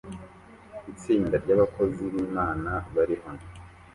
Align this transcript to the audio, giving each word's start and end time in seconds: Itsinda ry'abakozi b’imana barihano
Itsinda 0.91 1.35
ry'abakozi 1.43 2.01
b’imana 2.13 2.71
barihano 2.93 3.45